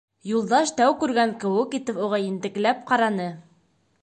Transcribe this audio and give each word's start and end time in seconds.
Юлдаш 0.27 0.71
тәү 0.79 0.95
күргән 1.03 1.35
кеүек 1.45 1.77
итеп 1.81 2.01
уға 2.07 2.23
ентекләп 2.25 2.85
ҡараны. 2.93 3.31